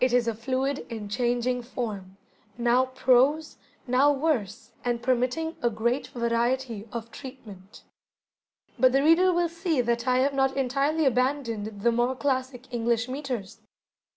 [0.03, 2.17] It is a fluid and changing form,
[2.57, 7.83] now prose, now verse, and permitting a great variety of treatment.
[8.79, 13.07] But the reader will see that I have not entirely abandoned the more classic English
[13.07, 13.59] metres.